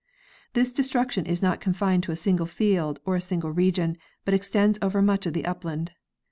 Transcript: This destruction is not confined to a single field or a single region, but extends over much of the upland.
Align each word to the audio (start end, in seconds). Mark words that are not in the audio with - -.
This 0.53 0.73
destruction 0.73 1.27
is 1.27 1.43
not 1.43 1.59
confined 1.61 2.01
to 2.05 2.11
a 2.11 2.15
single 2.15 2.47
field 2.47 2.99
or 3.05 3.15
a 3.15 3.21
single 3.21 3.51
region, 3.51 3.97
but 4.25 4.33
extends 4.33 4.79
over 4.81 4.99
much 4.99 5.27
of 5.27 5.33
the 5.33 5.45
upland. 5.45 5.91